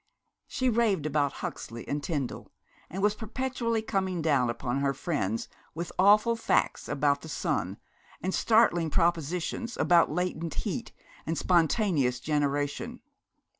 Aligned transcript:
She 0.47 0.67
raved 0.67 1.05
about 1.05 1.31
Huxley 1.45 1.87
and 1.87 2.01
Tyndall, 2.01 2.51
and 2.89 3.03
was 3.03 3.13
perpetually 3.13 3.83
coming 3.83 4.19
down 4.19 4.49
upon 4.49 4.79
her 4.79 4.95
friends 4.95 5.47
with 5.75 5.91
awful 5.99 6.35
facts 6.35 6.89
about 6.89 7.21
the 7.21 7.29
sun, 7.29 7.77
and 8.19 8.33
startling 8.33 8.89
propositions 8.89 9.77
about 9.77 10.11
latent 10.11 10.55
heat, 10.65 10.91
or 11.27 11.35
spontaneous 11.35 12.19
generation. 12.19 13.01